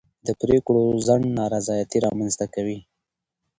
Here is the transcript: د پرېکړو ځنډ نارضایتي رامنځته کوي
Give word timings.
د 0.27 0.27
پرېکړو 0.41 0.83
ځنډ 1.07 1.25
نارضایتي 1.39 1.97
رامنځته 2.07 2.45
کوي 2.53 2.79